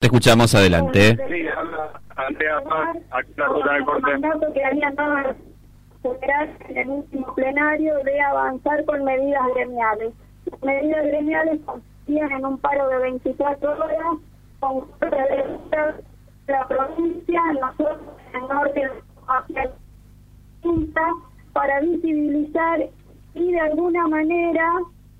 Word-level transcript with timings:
Te 0.00 0.06
escuchamos 0.06 0.54
adelante. 0.54 1.14
Sí, 1.28 1.46
habla 1.46 2.00
Andrea 2.16 2.62
Paz, 2.62 2.96
aquí 3.10 3.32
la 3.36 3.46
ruta 3.48 3.72
del 3.74 3.84
corte. 3.84 4.10
mandato 4.12 4.52
que 4.54 4.64
habían 4.64 4.94
dado 4.94 5.18
en 6.70 6.78
el 6.78 6.88
último 6.88 7.34
plenario 7.34 7.94
de 8.04 8.20
avanzar 8.22 8.82
con 8.86 9.04
medidas 9.04 9.42
gremiales. 9.54 10.14
Las 10.46 10.60
medidas 10.62 11.04
gremiales 11.04 11.60
consistían 11.66 12.32
en 12.32 12.46
un 12.46 12.56
paro 12.56 12.88
de 12.88 12.96
24 12.96 13.72
horas 13.72 13.98
con 14.60 14.86
la 16.46 16.66
provincia, 16.66 17.42
nosotros 17.60 17.98
en 18.32 18.42
el 18.42 18.48
norte 18.48 18.90
hacia 19.28 19.62
el 19.64 19.70
quinta, 20.62 21.02
para 21.52 21.80
visibilizar 21.80 22.88
y 23.34 23.52
de 23.52 23.60
alguna 23.60 24.08
manera 24.08 24.66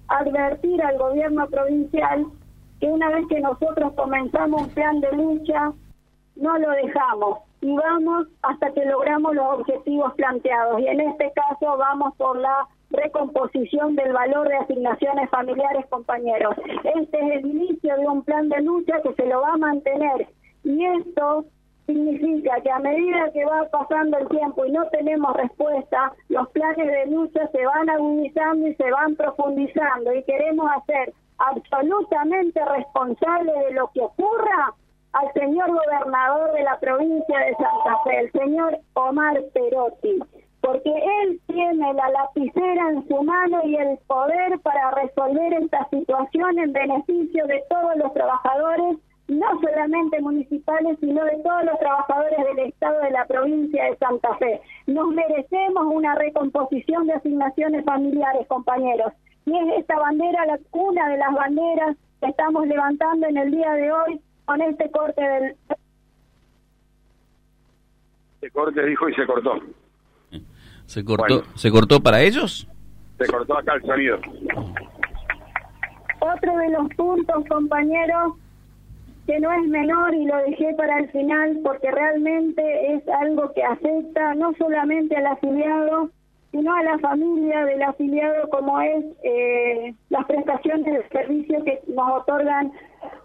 advertir 0.09 0.83
al 0.83 0.97
gobierno 0.97 1.47
provincial 1.49 2.25
que 2.81 2.87
una 2.87 3.11
vez 3.11 3.27
que 3.29 3.41
nosotros 3.41 3.93
comenzamos 3.95 4.63
un 4.63 4.71
plan 4.71 5.01
de 5.01 5.13
lucha, 5.13 5.73
no 6.37 6.59
lo 6.59 6.71
dejamos 6.71 7.39
y 7.61 7.77
vamos 7.77 8.27
hasta 8.43 8.73
que 8.73 8.85
logramos 8.87 9.35
los 9.35 9.61
objetivos 9.61 10.15
planteados. 10.15 10.81
Y 10.81 10.87
en 10.87 11.01
este 11.01 11.31
caso 11.35 11.77
vamos 11.77 12.15
por 12.17 12.39
la 12.39 12.67
recomposición 12.91 13.95
del 13.95 14.13
valor 14.13 14.49
de 14.49 14.57
asignaciones 14.57 15.29
familiares, 15.31 15.87
compañeros. 15.91 16.57
Este 16.97 17.19
es 17.19 17.45
el 17.45 17.47
inicio 17.47 17.97
de 17.97 18.09
un 18.09 18.23
plan 18.23 18.49
de 18.49 18.63
lucha 18.63 19.01
que 19.03 19.13
se 19.15 19.27
lo 19.27 19.43
va 19.43 19.55
a 19.55 19.59
mantener. 19.59 20.27
Y 20.65 20.85
esto 20.85 21.45
significa 21.87 22.61
que 22.63 22.71
a 22.71 22.79
medida 22.79 23.31
que 23.33 23.45
va 23.45 23.69
pasando 23.71 24.19
el 24.19 24.29
tiempo 24.29 24.65
y 24.65 24.73
no 24.73 24.87
tenemos 24.89 25.37
respuesta, 25.37 26.13
los 26.29 26.49
planes 26.51 26.87
de 26.87 27.07
lucha 27.07 27.47
se 27.49 27.65
van 27.65 27.91
agudizando 27.91 28.67
y 28.69 28.75
se 28.75 28.91
van 28.91 29.17
profundizando 29.17 30.15
y 30.15 30.23
queremos 30.25 30.71
hacer 30.77 31.13
absolutamente 31.41 32.65
responsable 32.65 33.53
de 33.53 33.73
lo 33.73 33.91
que 33.93 34.01
ocurra 34.01 34.75
al 35.13 35.33
señor 35.33 35.71
gobernador 35.71 36.53
de 36.53 36.63
la 36.63 36.79
provincia 36.79 37.39
de 37.39 37.55
Santa 37.55 37.99
Fe, 38.05 38.21
el 38.21 38.33
señor 38.33 38.79
Omar 38.95 39.41
Perotti, 39.53 40.19
porque 40.61 40.91
él 41.23 41.41
tiene 41.47 41.95
la 41.95 42.11
lapicera 42.11 42.91
en 42.91 43.09
su 43.09 43.23
mano 43.23 43.61
y 43.65 43.77
el 43.77 43.99
poder 44.07 44.61
para 44.61 44.91
resolver 44.93 45.55
esta 45.55 45.89
situación 45.89 46.59
en 46.59 46.73
beneficio 46.73 47.47
de 47.47 47.63
todos 47.69 47.97
los 47.97 48.13
trabajadores, 48.13 48.99
no 49.29 49.47
solamente 49.61 50.21
municipales, 50.21 50.99
sino 51.01 51.25
de 51.25 51.39
todos 51.43 51.65
los 51.65 51.79
trabajadores 51.79 52.39
del 52.45 52.59
Estado 52.67 53.01
de 53.01 53.11
la 53.11 53.25
provincia 53.27 53.85
de 53.85 53.97
Santa 53.97 54.35
Fe. 54.37 54.61
Nos 54.87 55.09
merecemos 55.09 55.87
una 55.87 56.15
recomposición 56.17 57.07
de 57.07 57.15
asignaciones 57.15 57.85
familiares, 57.85 58.47
compañeros. 58.49 59.13
Y 59.47 59.57
es 59.57 59.79
esta 59.79 59.99
bandera, 59.99 60.47
la, 60.47 60.59
una 60.73 61.09
de 61.09 61.17
las 61.17 61.33
banderas 61.35 61.97
que 62.21 62.29
estamos 62.29 62.67
levantando 62.67 63.27
en 63.27 63.37
el 63.37 63.51
día 63.51 63.73
de 63.73 63.93
hoy 63.93 64.21
con 64.45 64.61
este 64.61 64.91
corte 64.91 65.23
del... 65.23 65.57
Se 68.41 68.51
corte, 68.51 68.85
dijo, 68.85 69.09
y 69.09 69.15
se 69.15 69.27
cortó. 69.27 69.61
¿Se 70.87 71.05
cortó, 71.05 71.35
Bueno. 71.35 71.57
¿se 71.57 71.71
cortó 71.71 72.01
para 72.01 72.21
ellos? 72.23 72.67
Se 73.19 73.27
cortó 73.27 73.59
acá 73.59 73.75
el 73.75 73.83
sonido. 73.83 74.19
Otro 76.21 76.57
de 76.57 76.71
los 76.71 76.89
puntos, 76.95 77.45
compañeros, 77.49 78.35
que 79.27 79.39
no 79.41 79.53
es 79.53 79.69
menor 79.69 80.15
y 80.15 80.25
lo 80.25 80.37
dejé 80.39 80.75
para 80.75 80.99
el 80.99 81.11
final 81.11 81.61
porque 81.63 81.91
realmente 81.91 82.95
es 82.95 83.07
algo 83.09 83.53
que 83.53 83.63
afecta 83.63 84.35
no 84.35 84.53
solamente 84.59 85.17
al 85.17 85.27
afiliado, 85.27 86.11
sino 86.53 86.75
a 86.75 86.83
la 86.83 86.99
familia 86.99 87.65
del 87.65 87.83
afiliado 87.83 88.49
como 88.51 88.81
es 88.81 89.05
eh, 89.23 89.95
las 90.09 90.25
prestaciones 90.27 90.85
de 90.95 91.09
servicio 91.09 91.63
que 91.65 91.81
nos 91.89 92.21
otorgan 92.23 92.73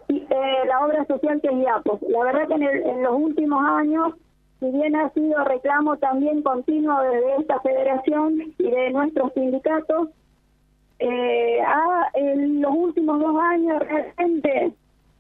eh, 0.10 0.28
la 0.68 0.86
obra 0.86 1.06
social 1.06 1.42
que 1.42 1.48
es 1.48 1.54
IAPOS. 1.56 2.02
La 2.10 2.24
verdad 2.24 2.48
que 2.48 2.54
en, 2.54 2.64
el- 2.64 2.84
en 2.86 3.04
los 3.04 3.16
últimos 3.16 3.66
años, 3.68 4.14
si 4.60 4.70
bien 4.72 4.96
ha 4.96 5.10
sido 5.12 5.44
reclamo 5.44 5.98
también 5.98 6.44
continuo 6.44 7.02
desde 7.02 7.36
esta 7.42 7.60
federación 7.62 8.54
y 8.60 8.70
de 8.72 8.92
nuestros 8.92 9.34
sindicatos, 9.34 10.10
eh, 11.00 11.60
ha- 11.66 12.10
en 12.14 12.62
los 12.62 12.72
últimos 12.74 13.20
dos 13.20 13.36
años 13.42 13.80
realmente 13.80 14.74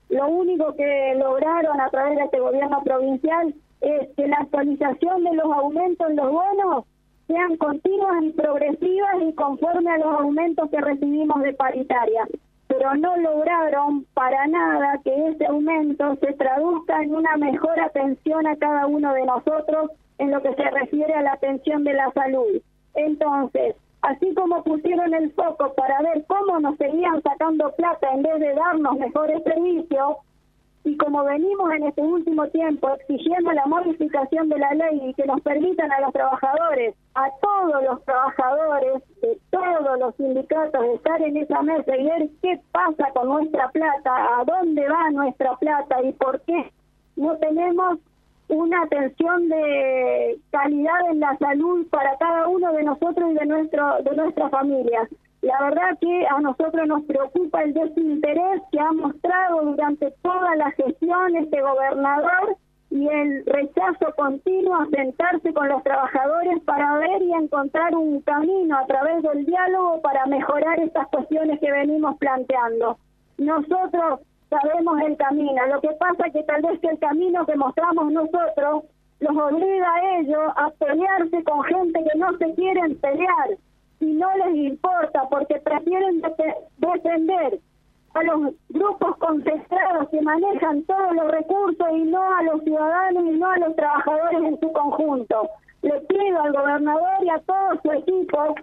lo 0.10 0.28
único 0.28 0.76
que 0.76 1.16
lograron 1.18 1.82
a 1.82 1.90
través 1.90 2.18
de 2.18 2.24
este 2.26 2.40
gobierno 2.40 2.82
provincial 2.84 3.54
es 3.82 4.08
que 4.16 4.28
la 4.28 4.38
actualización 4.38 5.24
de 5.24 5.34
los 5.34 5.46
aumentos 5.52 6.10
en 6.10 6.16
los 6.16 6.32
bonos 6.32 6.86
sean 7.28 7.58
continuas 7.58 8.24
y 8.24 8.30
progresivas 8.32 9.16
y 9.28 9.34
conforme 9.34 9.90
a 9.92 9.98
los 9.98 10.20
aumentos 10.20 10.70
que 10.70 10.82
recibimos 10.82 11.42
de 11.42 11.54
paritaria. 11.54 12.28
Pero 12.68 12.96
no 12.96 13.16
lograron 13.18 14.06
para 14.14 14.48
nada 14.48 15.00
que 15.04 15.28
ese 15.30 15.46
aumento 15.46 16.16
se 16.16 16.34
traduzca 16.34 17.02
en 17.04 17.16
una 17.16 17.38
mejor 17.38 17.80
atención 17.80 18.48
a 18.48 18.56
cada 18.56 18.88
uno 18.88 19.14
de 19.14 19.26
nosotros 19.26 19.92
en 20.18 20.32
lo 20.32 20.42
que 20.42 20.54
se 20.56 20.70
refiere 20.72 21.14
a 21.14 21.22
la 21.22 21.34
atención 21.34 21.84
de 21.84 21.94
la 21.94 22.12
salud. 22.12 22.62
Entonces, 22.96 23.76
así 24.02 24.34
como 24.34 24.64
pusieron 24.64 25.14
el 25.14 25.32
foco 25.34 25.74
para 25.74 26.02
ver 26.02 26.26
cómo 26.28 26.60
nos 26.60 26.78
seguían 26.78 27.22
sacando 27.22 27.72
plata 27.76 28.10
en 28.14 28.24
vez 28.24 28.40
de 28.40 28.54
darnos 28.54 28.98
mejores 28.98 29.44
servicios, 29.44 30.18
y 30.86 30.96
como 30.98 31.24
venimos 31.24 31.72
en 31.74 31.84
este 31.88 32.02
último 32.02 32.48
tiempo 32.50 32.90
exigiendo 32.92 33.52
la 33.52 33.66
modificación 33.66 34.50
de 34.50 34.60
la 34.60 34.72
ley 34.76 35.02
y 35.04 35.14
que 35.16 35.26
nos 35.26 35.42
permitan 35.42 35.92
a 35.92 36.00
los 36.02 36.14
trabajadores, 36.14 36.96
a 37.16 37.28
todos 37.42 37.84
los 37.84 38.06
trabajadores 38.06 39.02
de 39.22 39.38
todos 39.50 40.00
los 40.00 40.16
sindicatos 40.16 40.86
estar 40.94 41.22
en 41.24 41.38
esa 41.38 41.64
mesa 41.64 41.98
y 41.98 42.04
ver 42.06 42.30
qué 42.44 42.62
pasa 42.72 43.10
con 43.16 43.30
nuestra 43.30 43.68
plata, 43.70 44.40
a 44.40 44.46
dónde 44.46 44.88
va 44.88 45.10
nuestra 45.10 45.56
plata 45.58 46.04
y 46.04 46.14
por 46.14 46.40
qué 46.42 46.72
no 47.16 47.36
tenemos 47.38 47.98
una 48.48 48.84
atención 48.84 49.50
de 49.50 50.40
calidad 50.52 51.10
en 51.10 51.20
la 51.20 51.36
salud 51.40 51.88
para 51.90 52.16
cada 52.18 52.48
uno 52.48 52.72
de 52.74 52.84
nosotros 52.84 53.32
y 53.32 53.34
de 53.34 53.46
nuestro 53.48 54.04
de 54.04 54.16
nuestras 54.16 54.52
familias. 54.52 55.10
La 55.46 55.62
verdad 55.62 55.96
que 56.02 56.26
a 56.26 56.40
nosotros 56.42 56.88
nos 56.88 57.04
preocupa 57.04 57.62
el 57.62 57.76
desinterés 57.76 58.64
que 58.72 58.80
ha 58.80 58.92
mostrado 58.94 59.62
durante 59.62 60.10
toda 60.24 60.56
la 60.56 60.72
gestión 60.72 61.36
este 61.36 61.62
gobernador 61.62 62.58
y 62.90 63.08
el 63.08 63.46
rechazo 63.46 64.12
continuo 64.18 64.74
a 64.74 64.88
sentarse 64.88 65.54
con 65.54 65.70
los 65.70 65.84
trabajadores 65.84 66.64
para 66.64 66.98
ver 66.98 67.22
y 67.22 67.32
encontrar 67.34 67.94
un 67.96 68.22
camino 68.22 68.76
a 68.76 68.88
través 68.88 69.22
del 69.22 69.46
diálogo 69.46 70.02
para 70.02 70.26
mejorar 70.26 70.80
estas 70.80 71.08
cuestiones 71.10 71.60
que 71.60 71.72
venimos 71.72 72.18
planteando. 72.18 72.98
Nosotros 73.38 74.22
sabemos 74.50 75.00
el 75.02 75.16
camino, 75.16 75.68
lo 75.68 75.80
que 75.80 75.92
pasa 76.00 76.26
es 76.26 76.34
que 76.34 76.44
tal 76.44 76.64
vez 76.64 76.80
que 76.80 76.88
el 76.88 76.98
camino 76.98 77.46
que 77.46 77.56
mostramos 77.56 78.12
nosotros 78.12 78.86
los 79.20 79.38
obliga 79.38 79.94
a 79.94 80.18
ellos 80.18 80.54
a 80.56 80.72
pelearse 80.72 81.44
con 81.44 81.64
gente 81.66 82.04
que 82.04 82.18
no 82.18 82.36
se 82.40 82.52
quieren 82.56 82.98
pelear 82.98 83.60
y 84.00 84.14
no 84.14 84.28
les 84.38 84.56
importa 84.56 85.24
porque 85.30 85.56
prefieren 85.60 86.22
defe- 86.22 86.56
defender 86.78 87.60
a 88.14 88.24
los 88.24 88.54
grupos 88.70 89.18
concentrados 89.18 90.10
que 90.10 90.22
manejan 90.22 90.84
todos 90.84 91.14
los 91.16 91.32
recursos 91.32 91.88
y 91.94 92.04
no 92.04 92.22
a 92.36 92.44
los 92.44 92.62
ciudadanos 92.64 93.24
y 93.26 93.38
no 93.38 93.50
a 93.50 93.58
los 93.58 93.76
trabajadores 93.76 94.44
en 94.44 94.60
su 94.60 94.72
conjunto. 94.72 95.50
Le 95.82 96.00
pido 96.02 96.42
al 96.42 96.54
gobernador 96.54 97.24
y 97.24 97.30
a 97.30 97.40
todo 97.40 97.80
su 97.84 97.92
equipo 97.92 98.56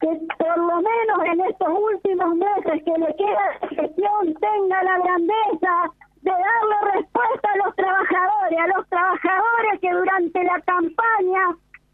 que 0.00 0.20
por 0.38 0.58
lo 0.58 0.76
menos 0.76 1.18
en 1.32 1.40
estos 1.42 1.68
últimos 1.68 2.34
meses 2.34 2.82
que 2.84 2.98
le 2.98 3.14
queda 3.16 3.68
gestión 3.70 4.34
tenga 4.40 4.82
la 4.82 4.98
grandeza 4.98 5.74
de 6.22 6.30
darle 6.30 6.92
respuesta 6.94 7.48
a 7.52 7.56
los 7.66 7.74
trabajadores, 7.76 8.58
a 8.58 8.66
los 8.78 8.88
trabajadores 8.88 9.80
que 9.80 9.90
durante 9.90 10.44
la 10.44 10.60
campaña 10.60 11.42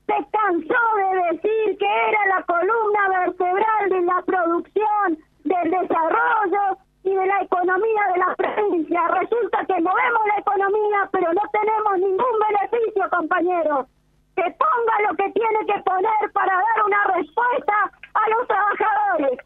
se 0.07 0.27
cansó 0.31 0.85
de 0.97 1.37
decir 1.37 1.79
que 1.79 1.87
era 1.87 2.37
la 2.37 2.43
columna 2.45 3.21
vertebral 3.25 3.89
de 3.91 4.01
la 4.03 4.23
producción, 4.25 5.19
del 5.45 5.71
desarrollo 5.71 6.79
y 7.05 7.15
de 7.15 7.27
la 7.27 7.43
economía 7.43 8.03
de 8.13 8.19
la 8.21 8.35
provincia. 8.37 9.01
Resulta 9.09 9.65
que 9.67 9.75
movemos 9.83 10.23
la 10.35 10.41
economía, 10.41 11.09
pero 11.13 11.33
no 11.35 11.43
tenemos 11.53 11.99
ningún 11.99 12.35
beneficio, 12.49 13.05
compañeros. 13.11 13.87
Ponga 14.51 15.11
lo 15.11 15.17
que 15.17 15.31
tiene 15.33 15.67
que 15.67 15.81
poner 15.83 16.33
para 16.33 16.53
dar 16.53 16.87
una 16.87 17.05
respuesta 17.17 17.91
a 18.15 18.29
los 18.31 18.49
trabajadores. 18.49 19.39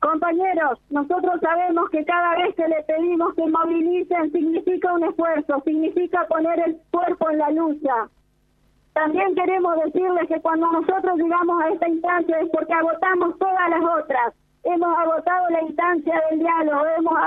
Compañeros, 0.00 0.78
nosotros 0.90 1.40
sabemos 1.40 1.88
que 1.90 2.04
cada 2.04 2.34
vez 2.36 2.54
que 2.56 2.68
le 2.68 2.82
pedimos 2.82 3.34
que 3.34 3.46
movilicen 3.46 4.32
significa 4.32 4.92
un 4.92 5.04
esfuerzo, 5.04 5.62
significa 5.64 6.26
poner 6.26 6.58
el 6.60 6.76
cuerpo 6.90 7.30
en 7.30 7.38
la 7.38 7.50
lucha. 7.50 8.08
También 8.92 9.34
queremos 9.34 9.74
decirles 9.84 10.28
que 10.28 10.40
cuando 10.40 10.70
nosotros 10.70 11.16
llegamos 11.16 11.62
a 11.62 11.68
esta 11.68 11.88
instancia 11.88 12.40
es 12.40 12.50
porque 12.50 12.72
agotamos 12.74 13.38
todas 13.38 13.70
las 13.70 13.82
otras. 14.02 14.34
Hemos 14.64 14.98
agotado 14.98 15.50
la 15.50 15.62
instancia 15.62 16.22
del 16.30 16.38
diálogo, 16.38 16.86
hemos 16.98 17.18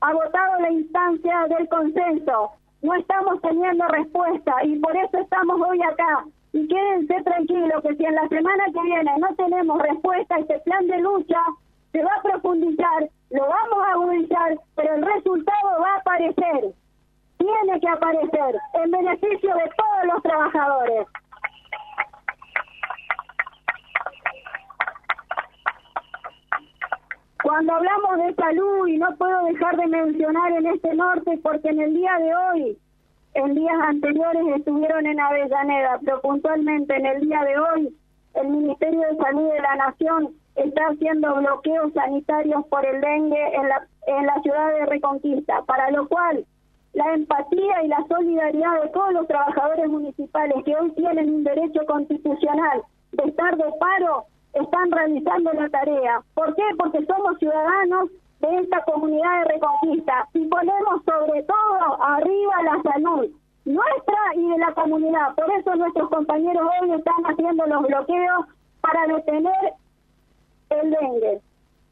agotado 0.00 0.60
la 0.60 0.70
instancia 0.70 1.46
del 1.48 1.68
consenso. 1.68 2.50
No 2.82 2.94
estamos 2.94 3.40
teniendo 3.40 3.86
respuesta 3.88 4.52
y 4.64 4.78
por 4.80 4.94
eso 4.96 5.18
estamos 5.18 5.58
hoy 5.66 5.80
acá. 5.82 6.24
Y 6.52 6.68
quédense 6.68 7.22
tranquilos 7.22 7.82
que 7.82 7.96
si 7.96 8.04
en 8.04 8.14
la 8.14 8.28
semana 8.28 8.64
que 8.66 8.80
viene 8.82 9.10
no 9.18 9.34
tenemos 9.34 9.80
respuesta 9.80 10.36
a 10.36 10.40
este 10.40 10.58
plan 10.60 10.86
de 10.86 10.98
lucha, 10.98 11.40
se 11.92 12.02
va 12.02 12.10
a 12.18 12.22
profundizar, 12.22 13.08
lo 13.30 13.40
vamos 13.40 13.86
a 13.86 13.92
agudizar, 13.92 14.58
pero 14.76 14.94
el 14.94 15.06
resultado 15.06 15.80
va 15.80 15.94
a 15.94 15.98
aparecer. 15.98 16.74
Tiene 17.38 17.80
que 17.80 17.88
aparecer 17.88 18.56
en 18.74 18.90
beneficio 18.90 19.54
de 19.54 19.70
todos 19.76 20.12
los 20.12 20.22
trabajadores. 20.22 21.06
Cuando 27.44 27.74
hablamos 27.74 28.16
de 28.16 28.34
salud, 28.36 28.86
y 28.86 28.96
no 28.96 29.14
puedo 29.18 29.44
dejar 29.44 29.76
de 29.76 29.86
mencionar 29.86 30.50
en 30.52 30.64
este 30.64 30.94
norte, 30.94 31.38
porque 31.42 31.68
en 31.68 31.78
el 31.78 31.92
día 31.92 32.16
de 32.18 32.34
hoy, 32.34 32.78
en 33.34 33.54
días 33.54 33.76
anteriores 33.82 34.42
estuvieron 34.56 35.04
en 35.04 35.20
Avellaneda, 35.20 36.00
pero 36.02 36.22
puntualmente 36.22 36.96
en 36.96 37.04
el 37.04 37.20
día 37.20 37.44
de 37.44 37.58
hoy, 37.58 37.96
el 38.36 38.48
Ministerio 38.48 39.00
de 39.00 39.16
Salud 39.18 39.52
de 39.52 39.60
la 39.60 39.76
Nación 39.76 40.34
está 40.56 40.86
haciendo 40.86 41.34
bloqueos 41.34 41.92
sanitarios 41.92 42.64
por 42.68 42.86
el 42.86 43.02
dengue 43.02 43.56
en 43.56 43.68
la, 43.68 43.86
en 44.06 44.24
la 44.24 44.40
ciudad 44.40 44.72
de 44.76 44.86
Reconquista, 44.86 45.60
para 45.66 45.90
lo 45.90 46.08
cual 46.08 46.46
la 46.94 47.12
empatía 47.12 47.82
y 47.84 47.88
la 47.88 48.02
solidaridad 48.08 48.80
de 48.84 48.88
todos 48.88 49.12
los 49.12 49.28
trabajadores 49.28 49.86
municipales 49.90 50.64
que 50.64 50.74
hoy 50.76 50.90
tienen 50.92 51.28
un 51.28 51.44
derecho 51.44 51.84
constitucional 51.86 52.80
de 53.12 53.24
estar 53.24 53.54
de 53.54 53.70
paro 53.78 54.24
están 54.54 54.90
realizando 54.90 55.52
la 55.52 55.68
tarea. 55.68 56.22
¿Por 56.34 56.54
qué? 56.54 56.62
Porque 56.78 57.04
somos 57.06 57.38
ciudadanos 57.38 58.10
de 58.40 58.58
esta 58.58 58.82
comunidad 58.84 59.40
de 59.40 59.54
Reconquista 59.54 60.28
y 60.34 60.46
ponemos 60.46 61.02
sobre 61.04 61.42
todo 61.42 62.02
arriba 62.02 62.62
la 62.62 62.82
salud 62.82 63.30
nuestra 63.64 64.18
y 64.34 64.48
de 64.50 64.58
la 64.58 64.72
comunidad. 64.74 65.34
Por 65.34 65.50
eso 65.52 65.74
nuestros 65.74 66.10
compañeros 66.10 66.68
hoy 66.80 66.92
están 66.92 67.24
haciendo 67.24 67.66
los 67.66 67.82
bloqueos 67.82 68.46
para 68.80 69.06
detener 69.06 69.72
el 70.70 70.90
dengue. 70.90 71.40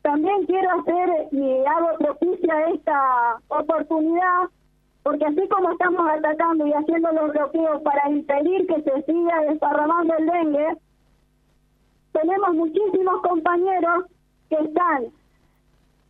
También 0.03 0.45
quiero 0.47 0.69
hacer 0.81 1.29
y 1.31 1.65
hago 1.65 1.97
propicia 1.99 2.67
esta 2.75 3.39
oportunidad 3.49 4.49
porque 5.03 5.25
así 5.25 5.49
como 5.49 5.73
estamos 5.73 6.07
atacando 6.09 6.67
y 6.67 6.73
haciendo 6.73 7.11
los 7.13 7.33
bloqueos 7.33 7.83
para 7.83 8.09
impedir 8.11 8.67
que 8.67 8.83
se 8.83 9.03
siga 9.03 9.41
desparramando 9.49 10.15
el 10.17 10.27
dengue, 10.27 10.77
tenemos 12.13 12.55
muchísimos 12.55 13.21
compañeros 13.23 14.05
que 14.49 14.57
están 14.57 15.07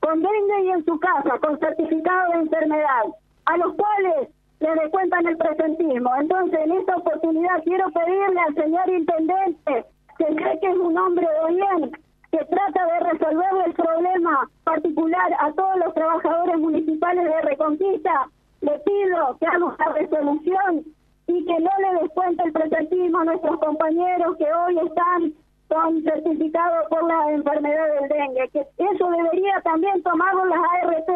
con 0.00 0.20
dengue 0.20 0.64
y 0.64 0.70
en 0.70 0.84
su 0.84 0.98
casa, 0.98 1.38
con 1.38 1.58
certificado 1.60 2.32
de 2.32 2.38
enfermedad, 2.40 3.04
a 3.46 3.56
los 3.56 3.74
cuales 3.74 4.28
le 4.58 4.74
descuentan 4.74 5.26
el 5.26 5.36
presentismo. 5.36 6.10
Entonces, 6.20 6.60
en 6.60 6.72
esta 6.72 6.96
oportunidad 6.96 7.62
quiero 7.64 7.90
pedirle 7.90 8.40
al 8.40 8.54
señor 8.54 8.88
intendente, 8.90 9.84
que 10.18 10.26
sé 10.26 10.58
que 10.60 10.70
es 10.70 10.76
un 10.76 10.98
hombre 10.98 11.26
de 11.26 11.54
bien, 11.54 11.92
que 12.32 12.44
trata 12.46 12.86
de 12.86 13.00
resolver 13.10 13.66
el 13.66 13.74
problema 13.74 14.48
particular 14.64 15.36
a 15.38 15.52
todos 15.52 15.76
los 15.84 15.94
trabajadores 15.94 16.58
municipales 16.58 17.24
de 17.24 17.42
Reconquista, 17.42 18.28
le 18.60 18.78
pido 18.80 19.36
que 19.38 19.46
haga 19.46 19.64
una 19.64 19.88
resolución 19.94 20.84
y 21.26 21.44
que 21.44 21.60
no 21.60 21.70
le 21.78 22.02
descuente 22.02 22.42
el 22.44 22.52
presentismo 22.52 23.18
a 23.18 23.24
nuestros 23.24 23.58
compañeros 23.58 24.36
que 24.36 24.52
hoy 24.52 24.78
están 24.78 25.32
con 25.72 26.02
certificado 26.02 26.86
por 26.90 27.02
la 27.08 27.32
enfermedad 27.32 27.86
del 27.94 28.08
dengue, 28.10 28.48
que 28.50 28.60
eso 28.60 29.10
debería 29.10 29.58
también 29.62 30.02
tomarlo 30.02 30.44
las 30.44 30.58
ART. 30.58 31.08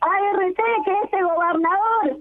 ART 0.00 0.56
que 0.84 0.94
ese 1.04 1.22
gobernador 1.22 2.18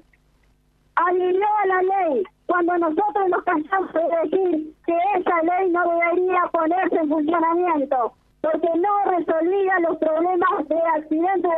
adhirió 0.96 1.46
a 1.46 1.68
la 1.68 1.82
ley 1.84 2.24
cuando 2.48 2.78
nosotros 2.80 3.30
nos 3.30 3.44
cansamos 3.44 3.94
de 3.94 4.02
decir 4.24 4.74
que 4.88 4.98
esa 5.20 5.44
ley 5.44 5.70
no 5.70 5.84
debería 5.88 6.42
ponerse 6.52 6.96
en 6.96 7.10
funcionamiento 7.10 8.14
porque 8.42 8.70
no 8.80 9.12
resolvía 9.12 9.80
los 9.82 9.98
problemas 9.98 10.68
de 10.68 10.82
accidentes 10.96 11.52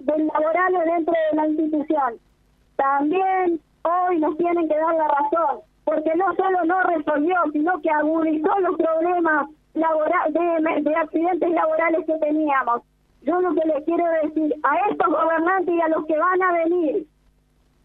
del 0.00 0.26
laborales 0.26 0.84
dentro 0.84 1.14
de 1.30 1.36
la 1.36 1.48
institución. 1.48 2.14
También 2.76 3.60
hoy 3.84 4.18
nos 4.18 4.36
tienen 4.36 4.68
que 4.68 4.76
dar 4.76 4.94
la 4.96 5.08
razón, 5.08 5.60
porque 5.84 6.14
no 6.14 6.34
solo 6.34 6.64
no 6.64 6.82
resolvió, 6.82 7.36
sino 7.52 7.80
que 7.80 7.90
agudizó 7.90 8.60
los 8.60 8.76
problemas 8.76 9.48
laboral, 9.74 10.32
de, 10.32 10.82
de 10.82 10.96
accidentes 10.96 11.50
laborales 11.50 12.06
que 12.06 12.18
teníamos. 12.18 12.82
Yo 13.22 13.40
lo 13.40 13.54
que 13.54 13.66
le 13.66 13.84
quiero 13.84 14.04
decir 14.22 14.54
a 14.62 14.90
estos 14.90 15.08
gobernantes 15.08 15.74
y 15.74 15.80
a 15.80 15.88
los 15.88 16.04
que 16.06 16.18
van 16.18 16.42
a 16.42 16.52
venir, 16.52 17.06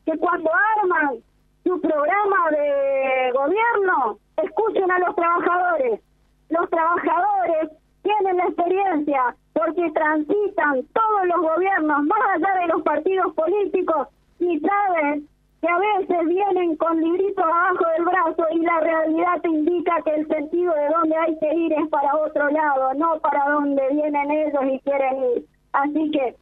que 0.05 0.17
cuando 0.17 0.49
arman 0.79 1.17
su 1.63 1.79
programa 1.81 2.49
de 2.51 3.31
gobierno, 3.33 4.17
escuchen 4.37 4.89
a 4.89 4.99
los 4.99 5.15
trabajadores. 5.15 6.01
Los 6.49 6.69
trabajadores 6.69 7.71
tienen 8.01 8.37
la 8.37 8.45
experiencia 8.45 9.35
porque 9.53 9.91
transitan 9.91 10.83
todos 10.93 11.25
los 11.25 11.41
gobiernos, 11.41 12.03
más 12.03 12.19
allá 12.35 12.61
de 12.61 12.67
los 12.67 12.81
partidos 12.83 13.33
políticos, 13.33 14.07
y 14.39 14.59
saben 14.59 15.27
que 15.61 15.67
a 15.67 15.77
veces 15.77 16.27
vienen 16.27 16.75
con 16.77 16.99
libritos 17.01 17.43
abajo 17.43 17.85
del 17.95 18.05
brazo 18.05 18.45
y 18.51 18.59
la 18.59 18.79
realidad 18.79 19.41
te 19.41 19.49
indica 19.49 20.01
que 20.03 20.15
el 20.15 20.27
sentido 20.27 20.73
de 20.73 20.87
dónde 20.89 21.15
hay 21.15 21.37
que 21.39 21.53
ir 21.53 21.73
es 21.73 21.87
para 21.89 22.15
otro 22.15 22.49
lado, 22.49 22.93
no 22.93 23.19
para 23.19 23.49
donde 23.49 23.81
vienen 23.91 24.31
ellos 24.31 24.61
y 24.71 24.79
quieren 24.79 25.17
ir. 25.35 25.45
Así 25.73 26.11
que 26.11 26.35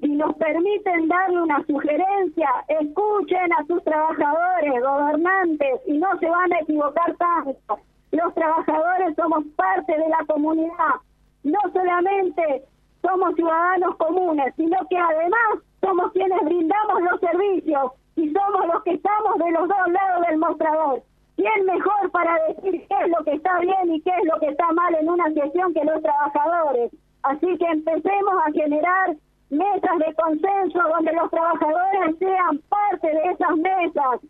si 0.00 0.08
nos 0.08 0.34
permiten 0.36 1.08
darle 1.08 1.42
una 1.42 1.64
sugerencia, 1.66 2.48
escuchen 2.68 3.52
a 3.52 3.64
sus 3.66 3.82
trabajadores, 3.84 4.82
gobernantes, 4.82 5.80
y 5.86 5.98
no 5.98 6.18
se 6.18 6.28
van 6.28 6.52
a 6.52 6.60
equivocar 6.60 7.14
tanto. 7.16 7.78
Los 8.12 8.34
trabajadores 8.34 9.14
somos 9.16 9.44
parte 9.56 9.92
de 9.92 10.08
la 10.08 10.24
comunidad, 10.26 10.96
no 11.44 11.58
solamente 11.72 12.64
somos 13.02 13.34
ciudadanos 13.34 13.96
comunes, 13.96 14.52
sino 14.56 14.76
que 14.88 14.96
además 14.96 15.62
somos 15.80 16.12
quienes 16.12 16.40
brindamos 16.42 17.02
los 17.02 17.20
servicios 17.20 17.92
y 18.16 18.32
somos 18.32 18.66
los 18.66 18.82
que 18.82 18.92
estamos 18.92 19.38
de 19.38 19.50
los 19.52 19.68
dos 19.68 19.88
lados 19.88 20.26
del 20.26 20.38
mostrador. 20.38 21.02
¿Quién 21.36 21.64
mejor 21.64 22.10
para 22.10 22.34
decir 22.48 22.86
qué 22.86 22.94
es 23.04 23.08
lo 23.08 23.24
que 23.24 23.32
está 23.32 23.58
bien 23.60 23.94
y 23.94 24.00
qué 24.02 24.10
es 24.10 24.24
lo 24.24 24.38
que 24.40 24.48
está 24.48 24.72
mal 24.72 24.94
en 24.94 25.08
una 25.08 25.24
sesión 25.32 25.72
que 25.72 25.84
los 25.84 26.02
trabajadores? 26.02 26.92
Así 27.22 27.56
que 27.56 27.66
empecemos 27.66 28.34
a 28.46 28.52
generar 28.52 29.16
mesas 29.50 29.98
de 29.98 30.14
consenso 30.14 30.78
donde 30.82 31.12
los 31.12 31.30
trabajadores 31.30 32.18
sean 32.18 32.58
parte 32.68 33.08
de 33.08 33.32
esas 33.32 33.56
mesas 33.56 34.20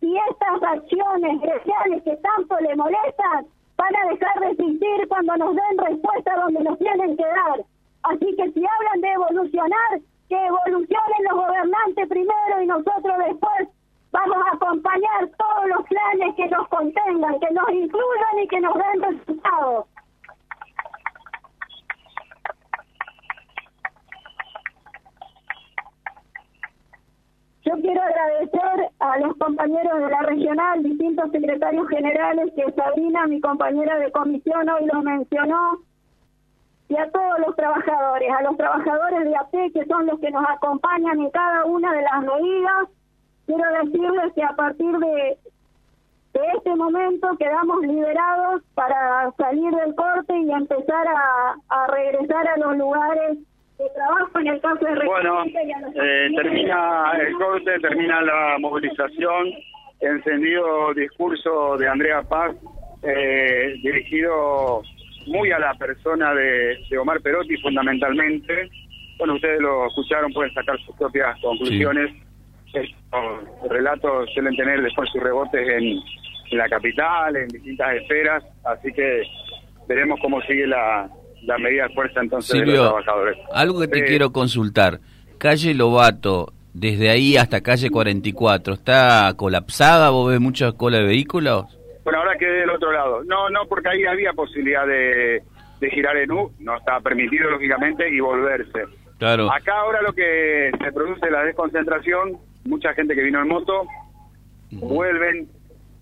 y 0.00 0.16
estas 0.16 0.62
acciones 0.62 1.40
sociales 1.40 2.02
que 2.04 2.16
tanto 2.16 2.56
le 2.60 2.76
molestan 2.76 3.46
van 3.76 3.96
a 3.96 4.10
dejar 4.10 4.40
de 4.40 4.50
existir 4.50 5.08
cuando 5.08 5.36
nos 5.36 5.54
den 5.54 5.78
respuesta 5.78 6.36
donde 6.36 6.60
nos 6.62 6.78
tienen 6.78 7.16
que 7.16 7.24
dar. 7.24 7.64
Así 8.02 8.34
que 8.36 8.50
si 8.52 8.64
hablan 8.64 9.00
de 9.00 9.12
evolucionar, 9.12 10.00
que 10.28 10.36
evolucionen 10.36 11.24
los 11.30 11.40
y 11.40 11.59
nosotros 12.70 13.18
después 13.26 13.68
vamos 14.12 14.36
a 14.46 14.54
acompañar 14.54 15.28
todos 15.36 15.66
los 15.66 15.86
planes 15.88 16.34
que 16.36 16.46
nos 16.48 16.68
contengan, 16.68 17.40
que 17.40 17.50
nos 17.50 17.70
incluyan 17.70 18.38
y 18.42 18.48
que 18.48 18.60
nos 18.60 18.74
den 18.74 19.02
resultados. 19.02 19.86
Yo 27.64 27.74
quiero 27.82 28.02
agradecer 28.02 28.90
a 29.00 29.18
los 29.18 29.36
compañeros 29.36 30.00
de 30.00 30.08
la 30.08 30.22
regional, 30.22 30.82
distintos 30.82 31.30
secretarios 31.30 31.88
generales, 31.88 32.52
que 32.56 32.72
Sabrina, 32.72 33.26
mi 33.26 33.40
compañera 33.40 33.98
de 33.98 34.10
comisión, 34.12 34.68
hoy 34.68 34.86
lo 34.86 35.02
mencionó, 35.02 35.78
y 36.90 36.96
a 36.96 37.08
todos 37.10 37.38
los 37.46 37.54
trabajadores, 37.54 38.30
a 38.32 38.42
los 38.42 38.56
trabajadores 38.56 39.24
de 39.24 39.36
AT 39.36 39.72
que 39.72 39.84
son 39.86 40.06
los 40.06 40.18
que 40.18 40.30
nos 40.32 40.44
acompañan 40.48 41.20
en 41.20 41.30
cada 41.30 41.64
una 41.64 41.92
de 41.92 42.02
las 42.02 42.20
medidas. 42.22 42.88
Quiero 43.46 43.64
decirles 43.84 44.32
que 44.34 44.42
a 44.42 44.56
partir 44.56 44.98
de, 44.98 45.38
de 46.32 46.40
este 46.56 46.74
momento 46.74 47.28
quedamos 47.38 47.80
liberados 47.82 48.62
para 48.74 49.30
salir 49.38 49.72
del 49.72 49.94
corte 49.94 50.36
y 50.36 50.50
empezar 50.50 51.06
a, 51.06 51.54
a 51.68 51.86
regresar 51.86 52.48
a 52.48 52.56
los 52.56 52.76
lugares 52.76 53.38
de 53.78 53.88
trabajo 53.94 54.38
en 54.40 54.46
el 54.48 54.60
caso 54.60 54.84
de 54.84 55.06
Bueno, 55.06 55.44
eh, 55.44 56.30
termina 56.34 57.12
el 57.20 57.32
corte, 57.34 57.78
termina 57.78 58.20
la 58.20 58.56
movilización, 58.58 59.52
encendido 60.00 60.92
discurso 60.94 61.76
de 61.78 61.88
Andrea 61.88 62.22
Paz 62.22 62.56
eh, 63.02 63.74
dirigido 63.80 64.82
muy 65.26 65.50
a 65.50 65.58
la 65.58 65.74
persona 65.74 66.34
de, 66.34 66.78
Omar 66.98 67.20
Perotti 67.20 67.56
fundamentalmente. 67.58 68.70
Bueno, 69.18 69.34
ustedes 69.34 69.60
lo 69.60 69.86
escucharon, 69.86 70.32
pueden 70.32 70.52
sacar 70.54 70.78
sus 70.80 70.96
propias 70.96 71.38
conclusiones. 71.40 72.10
Los 72.72 73.70
relatos 73.70 74.30
suelen 74.32 74.56
tener 74.56 74.82
después 74.82 75.08
sus 75.12 75.22
rebotes 75.22 75.68
en, 75.68 76.00
la 76.56 76.68
capital, 76.68 77.36
en 77.36 77.48
distintas 77.48 77.94
esferas, 77.94 78.42
así 78.64 78.92
que 78.92 79.22
veremos 79.86 80.18
cómo 80.20 80.40
sigue 80.42 80.66
la, 80.66 81.08
la 81.42 81.58
medida 81.58 81.86
de 81.86 81.94
fuerza 81.94 82.20
entonces 82.20 82.60
de 82.60 82.66
los 82.66 82.88
trabajadores. 82.88 83.38
Algo 83.52 83.80
que 83.80 83.88
te 83.88 84.04
quiero 84.04 84.32
consultar. 84.32 85.00
Calle 85.38 85.74
Lobato, 85.74 86.52
desde 86.74 87.10
ahí 87.10 87.36
hasta 87.36 87.60
calle 87.60 87.90
44, 87.90 88.74
¿está 88.74 89.32
colapsada? 89.36 90.10
¿Vos 90.10 90.30
ves 90.30 90.40
mucha 90.40 90.72
cola 90.72 90.98
de 90.98 91.04
vehículos? 91.04 91.79
Bueno, 92.10 92.24
ahora 92.24 92.36
quedé 92.36 92.62
del 92.62 92.70
otro 92.70 92.90
lado. 92.90 93.22
No, 93.22 93.48
no, 93.50 93.66
porque 93.68 93.88
ahí 93.88 94.04
había 94.04 94.32
posibilidad 94.32 94.84
de, 94.84 95.44
de 95.78 95.90
girar 95.90 96.16
en 96.16 96.32
U, 96.32 96.50
no 96.58 96.76
estaba 96.76 97.00
permitido, 97.00 97.48
lógicamente, 97.48 98.12
y 98.12 98.18
volverse. 98.18 98.82
Claro. 99.16 99.48
Acá 99.52 99.78
ahora 99.78 100.02
lo 100.02 100.12
que 100.12 100.72
se 100.76 100.90
produce 100.90 101.30
la 101.30 101.44
desconcentración, 101.44 102.36
mucha 102.64 102.94
gente 102.94 103.14
que 103.14 103.22
vino 103.22 103.40
en 103.40 103.46
moto, 103.46 103.86
vuelven 104.72 105.48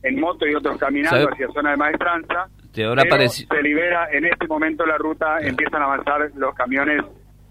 en 0.02 0.18
moto 0.18 0.46
y 0.46 0.54
otros 0.54 0.78
caminando 0.78 1.24
¿Sabe? 1.24 1.32
hacia 1.34 1.48
zona 1.48 1.72
de 1.72 1.76
maestranza. 1.76 2.48
Te 2.72 2.86
habrá 2.86 3.02
pero 3.02 3.28
se 3.28 3.62
libera 3.62 4.08
en 4.10 4.24
este 4.24 4.46
momento 4.46 4.86
la 4.86 4.96
ruta, 4.96 5.40
empiezan 5.40 5.82
a 5.82 5.84
avanzar 5.84 6.30
los 6.36 6.54
camiones, 6.54 7.02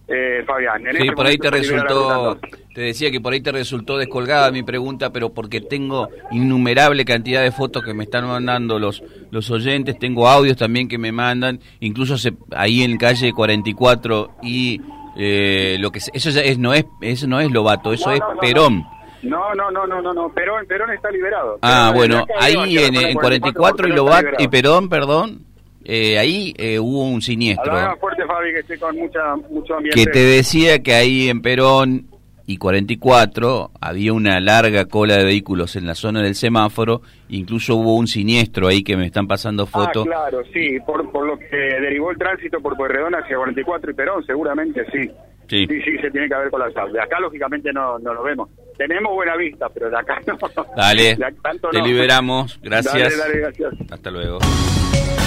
eh, 0.07 0.43
Fabián. 0.45 0.85
En 0.87 0.93
Sí, 0.95 1.01
este 1.03 1.11
por 1.15 1.25
ahí 1.25 1.37
te 1.37 1.49
resultó, 1.51 2.37
te 2.73 2.81
decía 2.81 3.11
que 3.11 3.19
por 3.19 3.33
ahí 3.33 3.41
te 3.41 3.51
resultó 3.51 3.97
descolgada 3.97 4.51
mi 4.51 4.63
pregunta, 4.63 5.11
pero 5.11 5.33
porque 5.33 5.59
tengo 5.61 6.07
innumerable 6.31 7.03
cantidad 7.05 7.41
de 7.41 7.51
fotos 7.51 7.83
que 7.83 7.93
me 7.93 8.03
están 8.05 8.25
mandando 8.27 8.79
los 8.79 9.03
los 9.31 9.49
oyentes, 9.51 9.99
tengo 9.99 10.27
audios 10.27 10.55
también 10.57 10.87
que 10.87 10.97
me 10.97 11.11
mandan, 11.11 11.59
incluso 11.81 12.17
se- 12.17 12.33
ahí 12.55 12.83
en 12.83 12.97
calle 12.97 13.33
44 13.33 14.31
y 14.41 14.79
eh, 15.17 15.77
lo 15.79 15.91
que 15.91 15.99
eso 16.13 16.29
ya 16.29 16.41
es 16.41 16.57
no 16.57 16.73
es 16.73 16.85
eso 17.01 17.27
no 17.27 17.39
es 17.41 17.51
Lobato, 17.51 17.91
eso 17.91 18.07
No, 18.09 18.13
es 18.13 18.19
no, 18.19 18.33
no, 18.33 18.39
Perón. 18.39 18.83
No, 19.23 19.55
no, 19.55 19.71
no, 19.71 19.87
no, 19.87 20.01
no, 20.01 20.13
no, 20.13 20.29
Perón, 20.29 20.65
Perón 20.67 20.91
está 20.91 21.09
liberado. 21.09 21.57
Ah, 21.63 21.91
Perón, 21.91 21.95
bueno, 22.23 22.25
ahí 22.39 22.77
en, 22.77 22.95
en 22.95 23.01
zona 23.01 23.13
44 23.21 23.75
y 23.87 23.91
Perón 23.91 23.95
Lobat 23.97 24.25
está 24.25 24.43
y. 24.43 24.47
Perón, 24.47 24.89
perdón, 24.89 25.41
eh, 25.89 26.19
ahí 26.19 26.53
eh, 26.57 26.79
hubo 26.79 27.03
un 27.03 27.21
siniestro. 27.21 27.71
Más 27.71 27.97
fuerte, 27.97 28.25
Fabi, 28.25 28.51
que 28.51 28.59
estoy 28.59 28.77
con 28.77 28.93
mucha, 28.97 29.35
mucho 29.49 29.75
ambiente. 29.75 30.03
que 30.03 30.11
te 30.11 30.19
decía 30.19 30.83
que 30.83 30.93
ahí 30.93 31.29
en 31.29 31.41
Perón 31.41 32.07
y 32.45 32.57
44 32.57 33.71
había 33.79 34.11
una 34.11 34.41
larga 34.41 34.85
cola 34.85 35.15
de 35.15 35.23
vehículos 35.23 35.77
en 35.77 35.87
la 35.87 35.95
zona 35.95 36.21
del 36.21 36.35
semáforo, 36.35 37.01
incluso 37.29 37.75
hubo 37.75 37.95
un 37.95 38.07
siniestro 38.07 38.67
ahí 38.67 38.83
que 38.83 38.97
me 38.97 39.05
están 39.05 39.27
pasando 39.27 39.65
fotos. 39.65 40.05
Ah, 40.07 40.27
claro, 40.29 40.43
sí, 40.53 40.77
por, 40.85 41.09
por 41.09 41.25
lo 41.25 41.39
que 41.39 41.55
derivó 41.55 42.11
el 42.11 42.17
tránsito 42.17 42.59
por 42.59 42.75
Pueyrredón 42.75 43.15
hacia 43.15 43.37
44 43.37 43.91
y 43.91 43.93
Perón, 43.93 44.25
seguramente 44.25 44.85
sí. 44.91 45.09
Sí. 45.49 45.65
sí, 45.65 45.81
sí, 45.81 45.97
se 46.01 46.11
tiene 46.11 46.27
que 46.27 46.33
haber 46.35 46.49
colapsado. 46.49 46.91
De 46.91 46.99
acá, 46.99 47.21
lógicamente, 47.21 47.71
no, 47.71 47.97
no 47.99 48.13
lo 48.13 48.21
vemos. 48.23 48.49
Tenemos 48.77 49.13
buena 49.13 49.37
vista, 49.37 49.69
pero 49.69 49.89
de 49.89 49.97
acá 49.97 50.19
no. 50.27 50.37
Dale, 50.75 51.15
De 51.15 51.25
acá 51.25 51.37
tanto 51.41 51.69
te 51.69 51.79
no. 51.79 51.85
liberamos, 51.87 52.59
gracias. 52.61 52.93
Dale, 52.93 53.15
dale, 53.15 53.39
gracias. 53.39 53.73
Hasta 53.89 54.11
luego. 54.11 54.39